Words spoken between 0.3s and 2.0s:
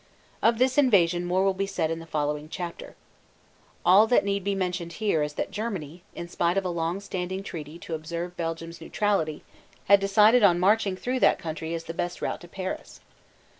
Of this invasion more will be said in